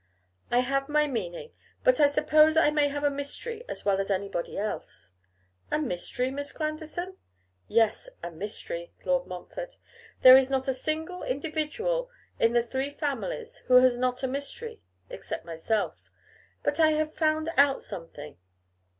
[0.49, 1.51] 'I have my meaning;
[1.83, 5.11] but I suppose I may have a mystery as well as anybody else.'
[5.69, 7.17] 'A mystery, Miss Grandison?'
[7.67, 8.09] 'Yes!
[8.23, 9.77] a mystery, Lord Montfort.
[10.23, 12.09] There is not a single individual
[12.39, 16.09] in the three families who has not a mystery, except myself;
[16.63, 18.37] but I have found out something.